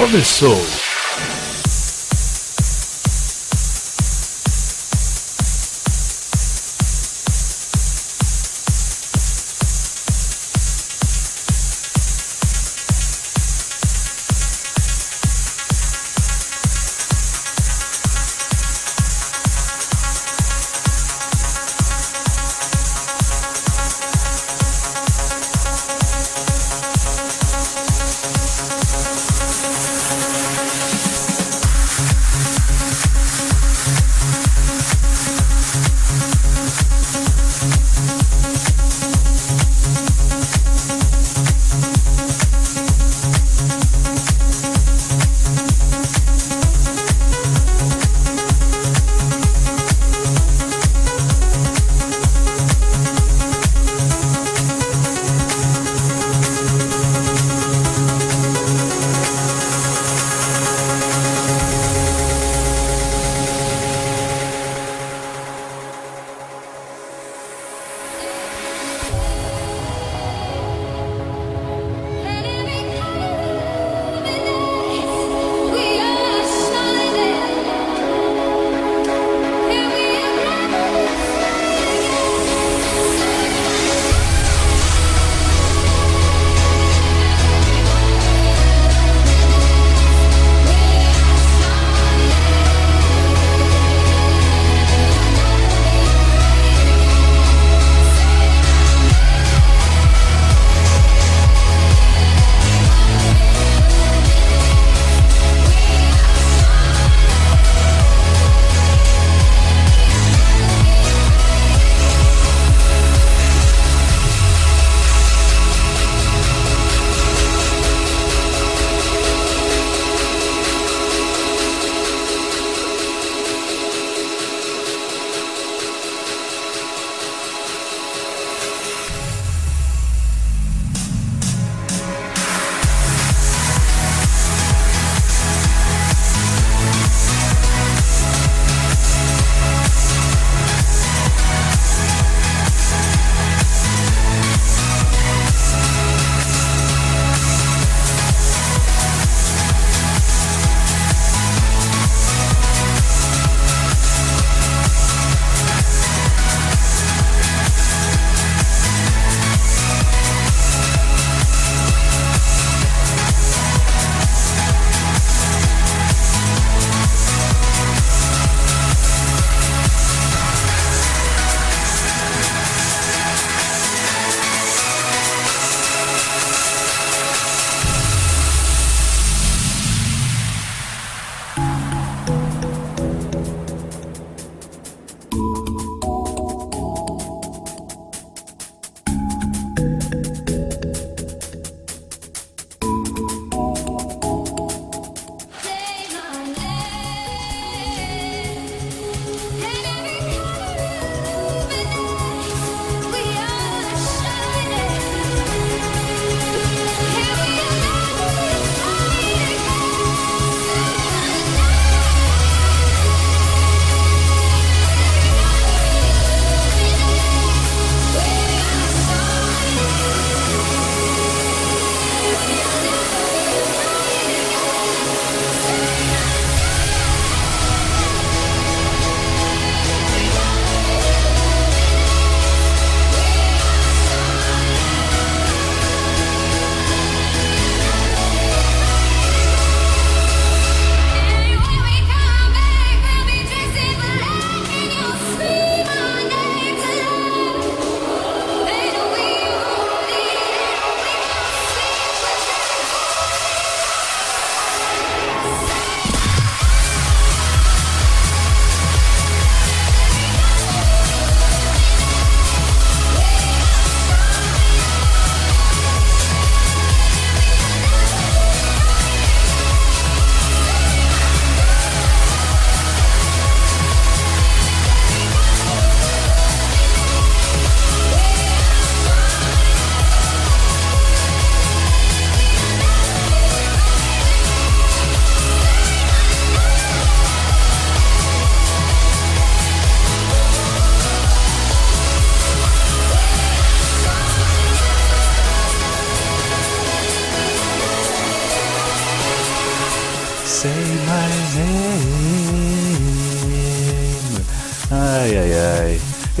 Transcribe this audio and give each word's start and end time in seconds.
Começou. 0.00 0.79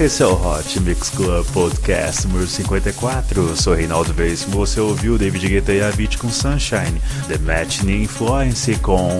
Esse 0.00 0.22
é 0.22 0.26
o 0.26 0.32
Hot 0.32 0.80
Mix 0.80 1.10
Club 1.10 1.46
Podcast 1.52 2.26
número 2.26 2.46
54. 2.46 3.48
Eu 3.48 3.54
sou 3.54 3.74
Reinaldo 3.74 4.14
Veríssimo. 4.14 4.56
Você 4.56 4.80
ouviu 4.80 5.18
David 5.18 5.46
Guetta 5.46 5.74
e 5.74 5.82
Avicii 5.82 6.16
com 6.16 6.30
Sunshine, 6.30 6.98
The 7.28 7.36
Matinee 7.36 8.04
Influence 8.04 8.74
com 8.76 9.10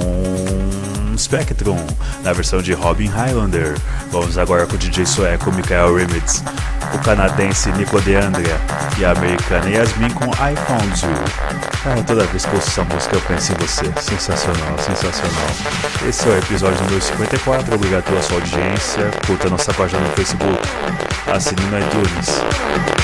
Spectrum, 1.19 1.77
na 2.25 2.32
versão 2.32 2.62
de 2.62 2.73
Robin 2.73 3.09
Highlander. 3.09 3.79
Vamos 4.11 4.38
agora 4.38 4.67
com 4.67 4.75
o 4.75 4.79
DJ 4.79 5.05
sueco 5.05 5.53
Michael 5.53 5.97
Rimitz, 5.97 6.43
o 6.95 6.99
canadense 6.99 7.71
Nico 7.73 8.01
De 8.01 8.15
Andrea 8.15 8.57
e 8.99 9.05
a 9.05 9.13
americana 9.13 9.69
Yasmin 9.69 10.11
com 10.11 10.27
I 10.27 10.55
Found 10.67 11.05
You. 11.05 11.15
Ah, 11.87 12.03
toda 12.07 12.25
vez 12.27 12.45
que 12.45 12.51
eu 12.51 12.57
ouço 12.57 12.69
essa 12.69 12.85
música 12.85 13.17
eu 13.17 13.21
penso 13.23 13.53
em 13.53 13.57
você. 13.57 13.93
Sensacional, 14.01 14.79
sensacional. 14.79 15.51
Esse 16.07 16.29
é 16.29 16.33
o 16.33 16.39
episódio 16.39 16.83
número 16.85 17.01
54. 17.01 17.75
Obrigado 17.75 18.05
pela 18.05 18.23
sua 18.23 18.37
audiência. 18.37 19.11
Curta 19.27 19.49
nossa 19.49 19.73
página 19.73 20.01
no 20.01 20.11
Facebook. 20.11 20.69
Assine 21.33 21.63
no 21.71 21.79
iTunes. 21.79 23.00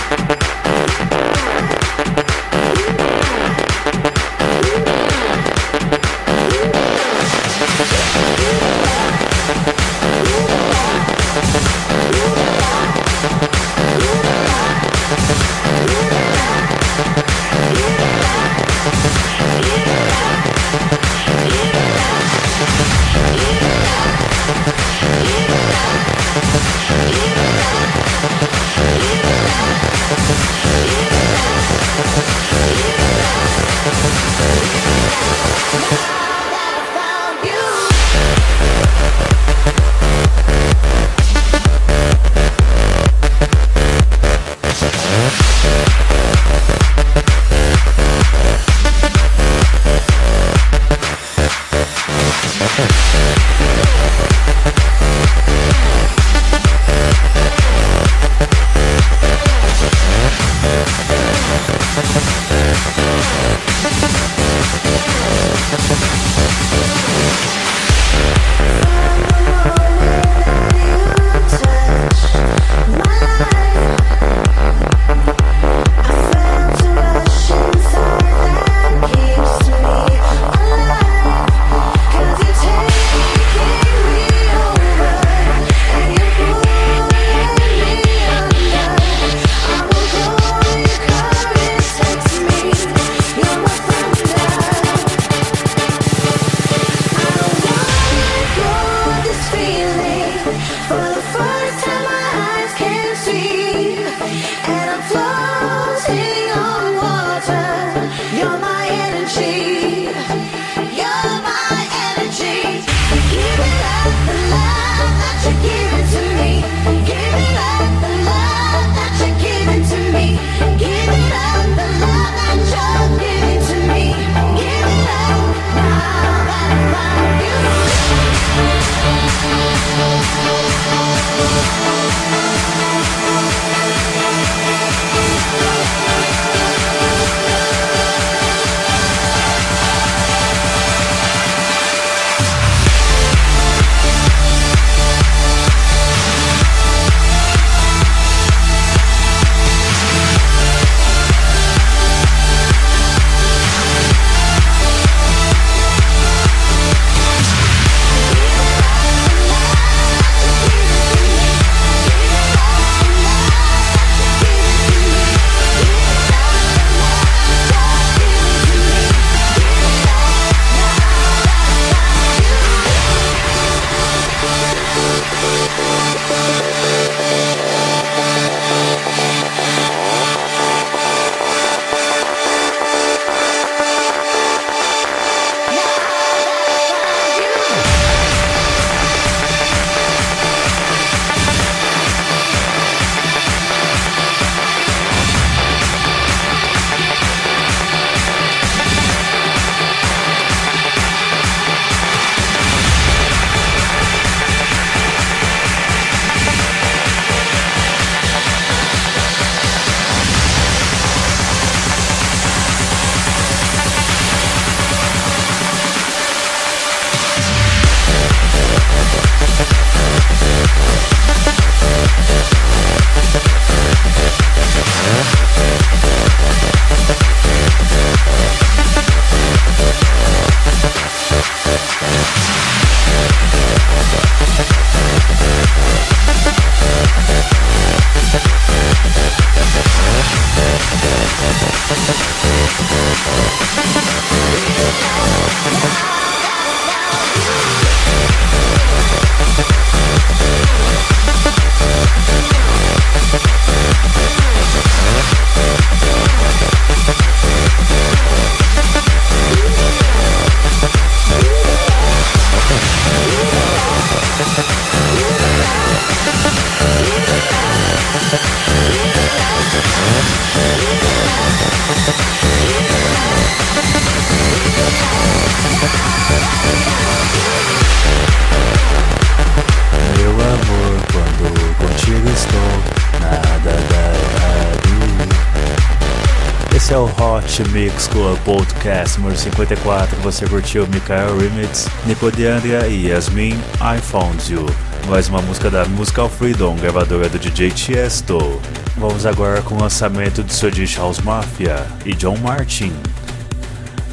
Hot 287.18 287.62
Mix 287.72 288.08
Club 288.08 288.38
Podcast 288.44 289.18
número 289.18 289.36
54. 289.36 290.20
Você 290.20 290.46
curtiu 290.46 290.86
Michael 290.88 291.38
Remix, 291.38 291.88
Nico 292.04 292.30
Deandria 292.30 292.86
e 292.86 293.08
Yasmin 293.08 293.54
I 293.80 293.98
Found 294.02 294.52
You. 294.52 294.66
Mais 295.08 295.26
uma 295.28 295.40
música 295.40 295.70
da 295.70 295.86
Musical 295.86 296.28
Freedom, 296.28 296.76
gravadora 296.76 297.28
do 297.28 297.38
DJ 297.38 297.70
Tiesto. 297.70 298.60
Vamos 298.98 299.24
agora 299.24 299.62
com 299.62 299.76
o 299.76 299.80
lançamento 299.80 300.42
de 300.42 300.52
Swedish 300.52 300.96
House 300.96 301.20
Mafia 301.20 301.86
e 302.04 302.14
John 302.14 302.36
Martin. 302.36 302.92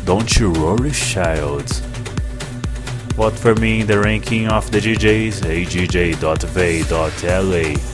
Don't 0.05 0.41
You 0.41 0.53
Worry 0.57 0.93
Child. 0.93 1.65
Vote 3.17 3.37
for 3.37 3.59
me 3.59 3.81
in 3.81 3.85
the 3.85 3.97
ranking 3.97 4.47
of 4.47 4.71
the 4.71 4.79
DJs, 4.79 5.43
agj.v.la. 5.45 7.09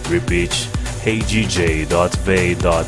Repeat 0.09 0.68
heydj.v.la. 1.05 2.85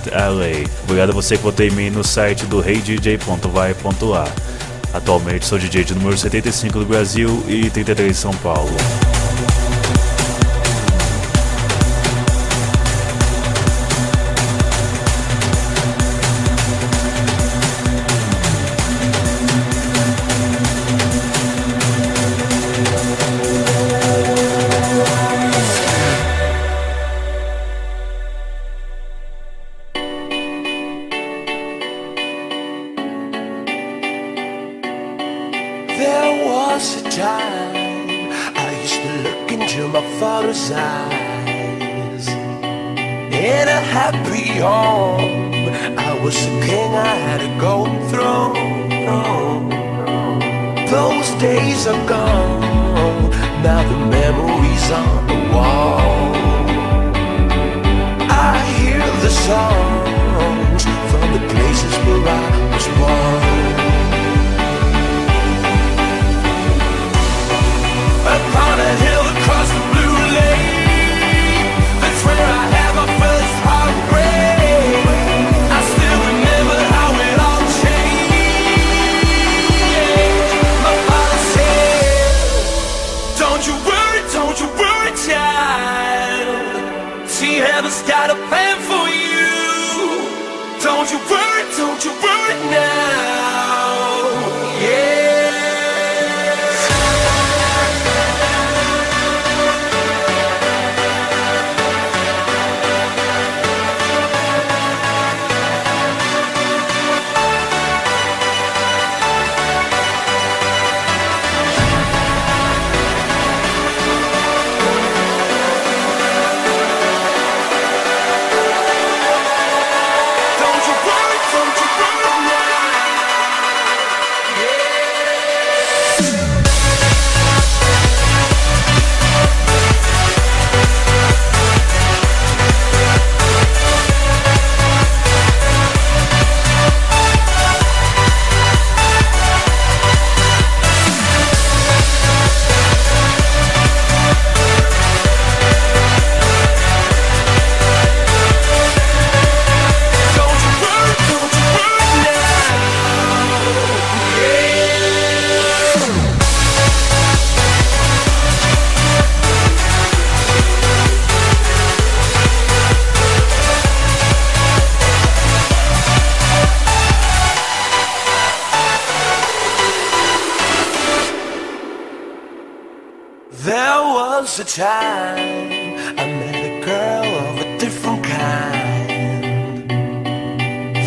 Obrigado 0.84 1.10
a 1.10 1.14
você 1.14 1.38
que 1.38 1.44
votou 1.44 1.66
em 1.66 1.72
mim 1.72 1.90
no 1.90 2.04
site 2.04 2.46
do 2.46 2.60
heydj.vai.a. 2.60 4.28
Atualmente 4.94 5.46
sou 5.46 5.58
DJ 5.58 5.86
de 5.86 5.96
número 5.96 6.18
75 6.18 6.80
do 6.80 6.86
Brasil 6.86 7.44
e 7.48 7.70
33 7.70 8.12
de 8.12 8.18
São 8.18 8.34
Paulo. 8.36 8.76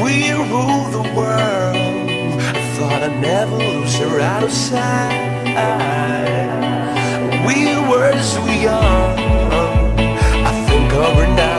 We 0.03 0.33
rule 0.33 0.85
the 0.91 1.05
world. 1.17 1.77
I 2.57 2.75
thought 2.77 3.03
I'd 3.03 3.21
never 3.21 3.57
lose 3.57 3.97
her 3.99 4.21
out 4.21 4.43
of 4.43 4.51
sight. 4.51 5.33
We 7.47 7.59
were 7.89 8.21
so 8.23 8.45
young. 8.47 9.19
I 10.51 10.53
think 10.69 10.93
of 10.93 11.15
her 11.17 11.27
now. 11.37 11.54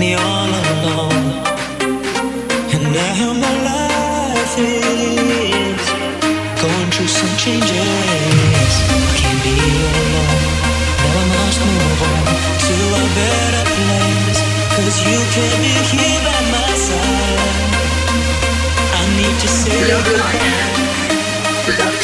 me 0.00 0.14
all 0.14 0.48
alone. 0.48 1.28
And 2.74 2.84
now 2.96 3.32
my 3.44 3.54
life 3.68 4.54
is 4.56 5.84
going 6.62 6.90
through 6.94 7.12
some 7.20 7.34
changes. 7.36 8.72
I 8.88 9.12
can't 9.20 9.40
be 9.44 9.56
alone. 10.00 10.40
Now 11.04 11.20
I 11.20 11.24
must 11.36 11.60
move 11.68 12.00
on 12.12 12.24
to 12.64 12.74
a 12.96 13.06
better 13.20 13.64
place. 13.76 14.40
Cause 14.74 14.96
you 15.04 15.20
can 15.34 15.52
be 15.64 15.74
here 15.92 16.20
by 16.26 16.40
my 16.56 16.70
side. 16.86 17.60
I 19.00 19.02
need 19.18 19.36
to 19.44 19.48
say 19.48 19.78
goodbye. 19.84 20.80
Love 21.78 21.96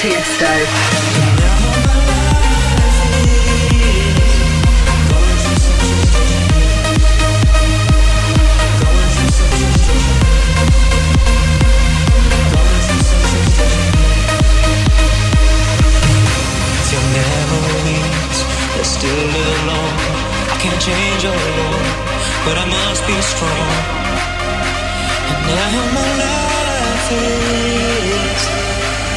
be 23.07 23.23
strong. 23.23 23.71
And 25.31 25.39
now 25.47 25.85
my 25.95 26.11
life 26.27 27.09
is 27.15 28.43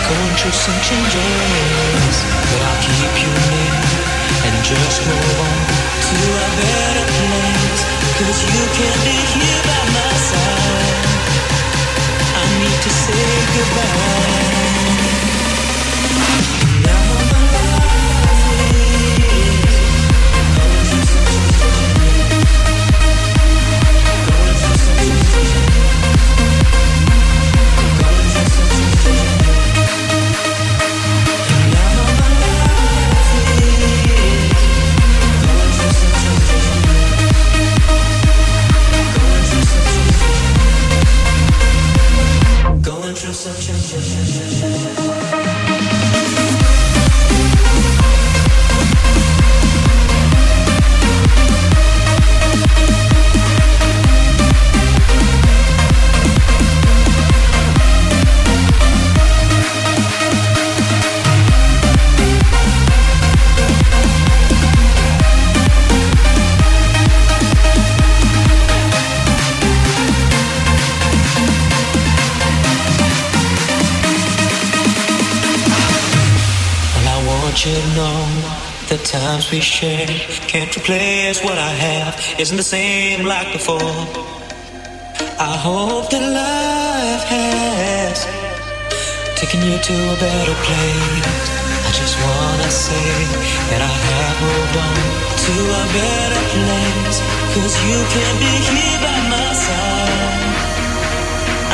going 0.05 0.33
through 0.37 0.53
some 0.53 0.79
changes, 0.85 2.15
but 2.49 2.61
I'll 2.69 2.81
keep 2.85 3.13
you 3.17 3.33
near 3.49 3.81
and 4.45 4.55
just 4.61 5.01
move 5.09 5.29
on 5.41 5.57
to 6.05 6.17
a 6.37 6.49
better 6.61 7.05
place. 7.17 7.81
Cause 8.17 8.39
you 8.45 8.61
can't 8.77 9.01
be 9.09 9.17
here 9.33 9.61
by 9.65 9.81
my 9.97 10.13
side. 10.29 10.97
I 12.37 12.45
need 12.61 12.79
to 12.85 12.91
say 12.93 13.25
goodbye. 13.57 14.59
Times 79.29 79.51
we 79.51 79.59
share 79.59 80.07
can't 80.51 80.75
replace 80.75 81.43
what 81.43 81.57
I 81.57 81.71
have, 81.87 82.13
isn't 82.39 82.57
the 82.57 82.69
same 82.77 83.25
like 83.33 83.49
before. 83.53 83.95
I 85.51 85.53
hope 85.67 86.05
that 86.13 86.25
life 86.43 87.25
has 87.35 88.17
taken 89.39 89.59
you 89.67 89.77
to 89.87 89.95
a 90.13 90.17
better 90.27 90.55
place. 90.65 91.45
I 91.87 91.91
just 92.01 92.15
wanna 92.25 92.71
say 92.87 93.11
that 93.69 93.81
I 93.91 93.95
have 94.09 94.37
moved 94.47 94.75
on 94.89 94.99
to 95.45 95.55
a 95.81 95.85
better 95.99 96.43
place. 96.55 97.17
Cause 97.53 97.75
you 97.89 97.99
can 98.15 98.33
be 98.45 98.53
here 98.69 98.99
by 99.05 99.17
my 99.35 99.49
side. 99.65 100.53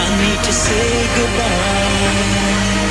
I 0.03 0.07
need 0.21 0.39
to 0.47 0.53
say 0.65 0.87
goodbye. 1.17 2.84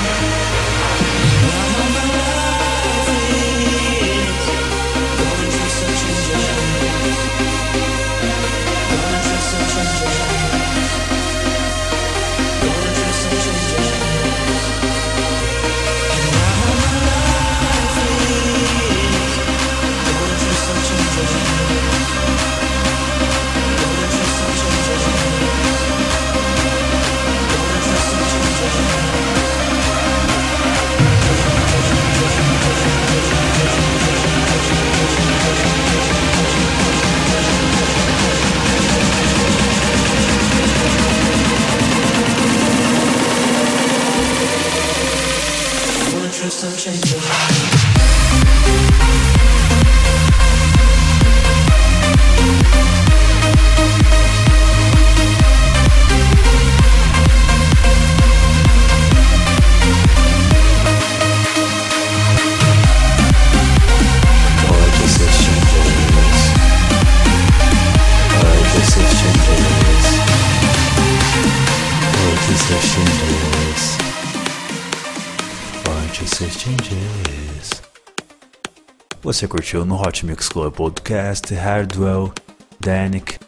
Você 79.25 79.49
curtiu 79.49 79.87
no 79.87 79.99
Hot 79.99 80.27
Mix 80.27 80.51
Club 80.51 80.75
Podcast 80.75 81.55
Hardwell, 81.55 82.31
Danik, 82.79 83.39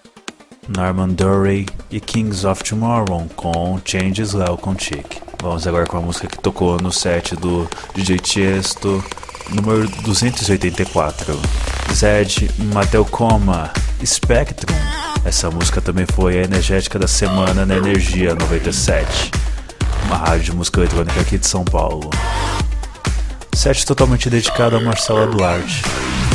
Norman 0.66 1.10
Dory 1.10 1.66
e 1.90 2.00
Kings 2.00 2.46
of 2.46 2.64
Tomorrow 2.64 3.28
com 3.36 3.78
Changes 3.84 4.32
Well 4.32 4.56
com. 4.56 5.20
Vamos 5.42 5.66
agora 5.66 5.84
com 5.84 5.98
a 5.98 6.00
música 6.00 6.28
que 6.28 6.38
tocou 6.38 6.80
no 6.80 6.90
set 6.90 7.36
do 7.36 7.68
DJ 7.94 8.18
Tiesto, 8.18 9.04
número 9.50 9.86
284. 10.00 11.38
Zed 11.92 12.50
Mateu 12.72 13.04
Coma, 13.04 13.70
Spectrum. 14.02 14.74
Essa 15.26 15.50
música 15.50 15.82
também 15.82 16.06
foi 16.06 16.38
a 16.38 16.44
energética 16.44 16.98
da 16.98 17.06
semana 17.06 17.66
na 17.66 17.76
Energia 17.76 18.34
97, 18.34 19.30
uma 20.06 20.16
rádio 20.16 20.44
de 20.44 20.52
música 20.54 20.80
eletrônica 20.80 21.20
aqui 21.20 21.36
de 21.36 21.46
São 21.46 21.66
Paulo. 21.66 22.08
Set 23.56 23.86
totalmente 23.86 24.28
dedicado 24.28 24.76
a 24.76 24.80
Marcela 24.80 25.26
Duarte. 25.26 26.25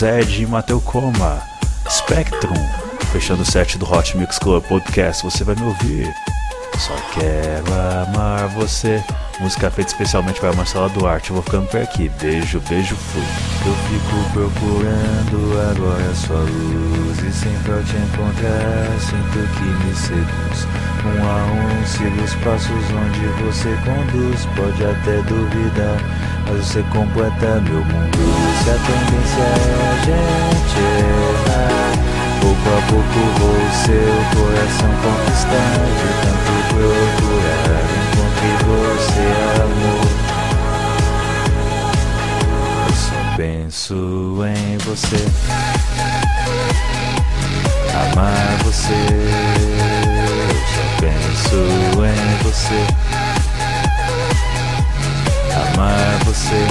Zed 0.00 0.42
e 0.42 0.46
Mateu 0.46 0.80
Coma, 0.80 1.42
Spectrum, 1.86 2.54
fechando 3.12 3.42
o 3.42 3.44
set 3.44 3.76
do 3.76 3.84
Hot 3.84 4.16
Mix 4.16 4.38
Club 4.38 4.64
Podcast, 4.64 5.22
você 5.22 5.44
vai 5.44 5.54
me 5.54 5.62
ouvir. 5.64 6.10
Só 6.78 6.94
quero 7.12 7.66
amar 8.08 8.48
você. 8.48 9.04
Música 9.40 9.70
feita 9.70 9.90
especialmente 9.90 10.38
para 10.38 10.52
Marcela 10.52 10.90
Duarte. 10.90 11.30
Eu 11.30 11.36
vou 11.36 11.42
ficando 11.42 11.66
por 11.68 11.80
aqui. 11.80 12.10
Beijo, 12.20 12.60
beijo, 12.68 12.94
fui. 12.94 13.22
Eu 13.64 13.74
fico 13.88 14.30
procurando 14.34 15.58
agora 15.70 16.14
sua 16.14 16.40
luz 16.40 17.18
e 17.22 17.32
sempre 17.32 17.72
ao 17.72 17.82
te 17.82 17.96
encontrar 17.96 19.00
sinto 19.00 19.40
que 19.56 19.64
me 19.64 19.94
seduz. 19.94 20.68
Um 21.06 21.24
a 21.24 21.36
um 21.52 21.86
sigo 21.86 22.22
os 22.22 22.34
passos 22.34 22.84
onde 22.92 23.26
você 23.42 23.74
conduz. 23.82 24.44
Pode 24.54 24.84
até 24.84 25.22
duvidar, 25.22 25.96
mas 26.46 26.66
você 26.66 26.82
completa 26.92 27.62
meu 27.62 27.82
mundo. 27.82 28.18
Se 28.62 28.68
a 28.68 28.74
tendência 28.74 29.40
é 29.40 29.72
a 29.88 29.96
gente 30.04 30.80
errar, 31.48 31.96
pouco 32.42 32.68
a 32.68 32.80
pouco 32.90 33.18
vou 33.38 33.56
seu 33.72 34.12
coração 34.36 34.90
conquistar 35.00 35.80
de 35.96 36.08
tanto. 36.20 36.50
Encontrei 36.60 36.90
você, 37.16 37.39
Eu 39.62 39.68
só 42.94 43.36
penso 43.36 43.94
em 44.46 44.78
você, 44.78 45.22
amar 47.92 48.56
você. 48.64 49.00
Eu 50.16 50.56
só 50.66 50.84
penso 51.00 51.56
em 52.06 52.42
você, 52.42 52.80
amar 55.74 56.12
você. 56.24 56.62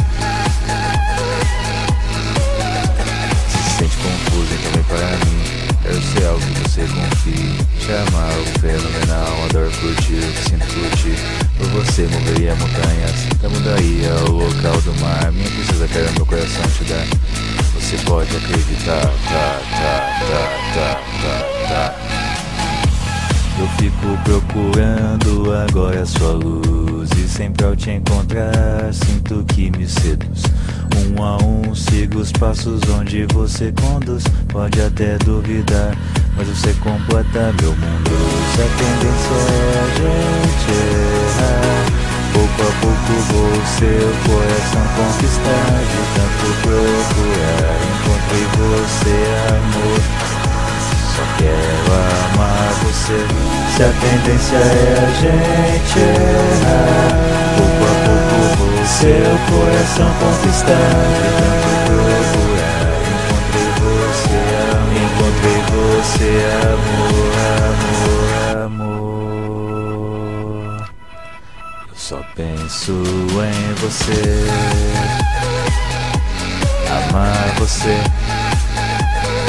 Se 3.50 3.60
sente 3.78 3.98
confuso, 3.98 4.52
então 4.54 4.72
vem 4.74 4.84
para 4.84 5.10
mim. 5.26 5.40
Quero 5.84 6.02
ser 6.02 6.26
algo 6.26 6.42
que 6.42 6.62
você 6.62 6.82
confie. 6.82 7.54
Te 7.80 7.92
amar, 7.92 8.30
algo 8.32 8.52
fenomenal. 8.60 9.19
Curtir, 9.82 10.22
sinto 10.50 10.66
curtir. 10.68 11.16
Por 11.58 11.68
você 11.70 12.08
moveria 12.08 12.56
montanhas. 12.56 13.28
Até 13.32 13.48
mudaria 13.48 14.14
o 14.28 14.32
local 14.32 14.82
do 14.82 14.94
mar. 15.02 15.32
Minha 15.32 15.50
princesa, 15.50 15.88
quero 15.88 16.12
meu 16.14 16.26
coração 16.26 16.64
te 16.78 16.84
dar. 16.86 17.06
Você 17.76 17.98
pode 18.06 18.36
acreditar. 18.36 19.02
Tá, 19.02 19.62
tá, 19.72 20.20
tá, 20.28 20.72
tá, 20.74 21.02
tá, 21.22 21.70
tá. 21.70 22.20
Eu 23.60 23.68
fico 23.78 24.18
procurando 24.24 25.52
agora 25.54 26.06
sua 26.06 26.32
luz 26.32 27.10
E 27.12 27.28
sempre 27.28 27.66
ao 27.66 27.76
te 27.76 27.92
encontrar 27.92 28.94
sinto 28.94 29.44
que 29.54 29.70
me 29.72 29.86
seduz 29.86 30.44
Um 30.96 31.24
a 31.24 31.38
um 31.38 31.76
sigo 31.76 32.20
os 32.20 32.32
passos 32.32 32.82
onde 32.98 33.26
você 33.34 33.72
conduz. 33.74 34.24
Pode 34.48 34.82
até 34.82 35.18
duvidar, 35.20 35.96
mas 36.36 36.48
você 36.48 36.74
completa 36.82 37.54
meu 37.62 37.72
mundo. 37.76 38.12
Se 38.56 38.62
a 38.62 38.70
tendência 38.78 39.36
é 39.36 39.80
a 39.80 39.88
gente 39.96 40.72
errar. 40.72 42.00
Pouco 42.34 42.62
a 42.62 42.72
pouco 42.80 43.12
vou 43.34 43.54
seu 43.66 44.10
coração 44.24 44.86
conquistar 44.96 45.66
De 45.90 46.02
tanto 46.16 46.46
procurar, 46.62 47.78
encontrei 47.90 48.46
você 48.56 49.16
amor. 49.50 50.02
Só 51.16 51.24
quero 51.38 51.90
amar 52.36 52.70
você. 52.84 53.20
Se 53.76 53.84
a 53.84 53.92
tendência 54.00 54.56
é 54.58 54.58
a 55.00 55.10
gente 55.20 56.00
errar, 56.00 57.30
seu 59.00 59.32
coração 59.50 60.12
conquistar. 60.20 60.76
Encontrei 64.92 65.60
você, 65.72 66.32
amor, 66.68 67.34
amor, 67.70 68.66
amor. 68.66 69.38
Eu 71.90 71.96
só 71.96 72.20
penso 72.36 72.92
em 72.92 73.74
você, 73.76 74.22
amar 76.90 77.48
você. 77.58 77.98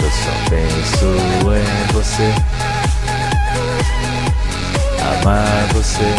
Eu 0.02 0.10
só 0.10 0.34
penso 0.48 1.06
em 1.56 1.92
você, 1.92 2.28
amar 5.00 5.66
você. 5.72 6.10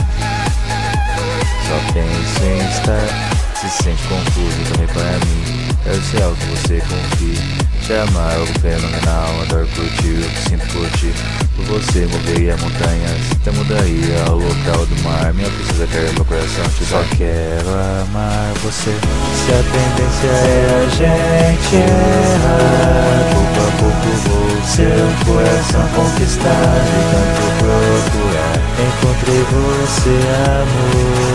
Só 1.72 1.78
penso 1.94 2.44
em 2.44 2.58
estar. 2.70 3.32
Se 3.56 3.70
sente 3.82 4.04
confuso 4.10 4.58
também 4.74 4.88
para 4.88 5.26
mim. 5.26 5.68
Quero 5.86 6.02
ser 6.02 6.22
algo 6.24 6.36
que 6.36 6.46
você 6.48 6.82
confie. 6.82 7.40
Te 7.86 7.94
amar 7.94 8.34
é 8.34 8.36
algo 8.36 8.60
fenomenal. 8.60 9.42
Adoro 9.44 9.66
curtir 9.68 10.20
o 10.20 10.30
que 10.30 10.50
sinto 10.50 10.68
por 10.74 10.90
ti. 11.00 11.14
Por 11.56 11.64
você 11.66 12.06
moveria 12.08 12.58
montanhas. 12.58 13.22
Até 13.40 13.52
mudaria 13.52 14.26
o 14.28 14.36
local 14.36 14.86
do 14.86 15.02
mar. 15.04 15.34
Minha 15.34 15.50
princesa 15.50 15.88
quer 15.88 16.12
meu 16.12 16.26
coração 16.26 16.66
te 16.76 16.84
dar. 16.84 16.90
Só 16.90 17.16
quero 17.16 17.70
amar 18.04 18.52
você. 18.64 18.92
Se 18.92 19.52
a 19.54 19.64
tendência 19.72 20.28
é 20.28 20.76
a 20.76 20.90
gente 20.90 21.76
errar. 21.78 23.32
Pouco 23.32 23.60
a 23.64 23.72
pouco 23.80 24.08
vou 24.28 24.52
seu 24.68 25.08
coração 25.24 25.88
conquistar. 25.96 26.84
De 26.84 27.00
tanto 27.16 27.48
procurar. 27.64 28.60
Encontrei 28.82 29.42
você, 29.44 30.20
amor. 30.60 31.31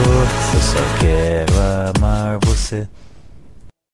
Eu 0.54 0.60
só 0.60 0.78
quero 1.00 1.54
amar 1.98 2.38
você. 2.44 2.88